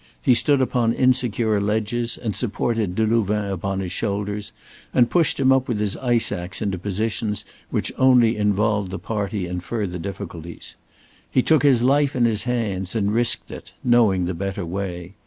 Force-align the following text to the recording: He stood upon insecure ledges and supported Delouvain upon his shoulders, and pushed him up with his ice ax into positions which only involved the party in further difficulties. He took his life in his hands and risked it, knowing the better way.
He 0.19 0.33
stood 0.33 0.61
upon 0.61 0.93
insecure 0.93 1.61
ledges 1.61 2.17
and 2.17 2.35
supported 2.35 2.95
Delouvain 2.95 3.51
upon 3.51 3.81
his 3.81 3.91
shoulders, 3.91 4.51
and 4.95 5.11
pushed 5.11 5.39
him 5.39 5.51
up 5.51 5.67
with 5.67 5.79
his 5.79 5.95
ice 5.97 6.31
ax 6.31 6.59
into 6.59 6.79
positions 6.79 7.45
which 7.69 7.91
only 7.99 8.35
involved 8.35 8.89
the 8.89 8.97
party 8.97 9.45
in 9.45 9.59
further 9.59 9.99
difficulties. 9.99 10.73
He 11.29 11.43
took 11.43 11.61
his 11.61 11.83
life 11.83 12.15
in 12.15 12.25
his 12.25 12.45
hands 12.45 12.95
and 12.95 13.13
risked 13.13 13.51
it, 13.51 13.73
knowing 13.83 14.25
the 14.25 14.33
better 14.33 14.65
way. 14.65 15.13